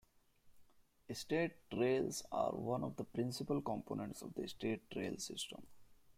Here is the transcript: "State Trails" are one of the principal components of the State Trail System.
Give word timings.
"State 1.13 1.57
Trails" 1.69 2.23
are 2.31 2.53
one 2.55 2.83
of 2.83 2.95
the 2.95 3.03
principal 3.03 3.61
components 3.61 4.23
of 4.23 4.33
the 4.33 4.47
State 4.47 4.89
Trail 4.89 5.15
System. 5.19 5.61